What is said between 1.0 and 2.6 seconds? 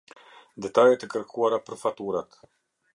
e kërkuara për faturat.